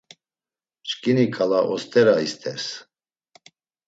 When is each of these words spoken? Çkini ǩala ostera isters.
Çkini 0.87 1.25
ǩala 1.35 1.59
ostera 1.73 2.15
isters. 2.25 2.65